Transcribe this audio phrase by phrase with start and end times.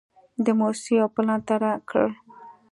[0.45, 2.07] د موسسې یو پلان طرحه کړ.